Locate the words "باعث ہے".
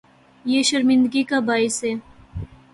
1.39-1.93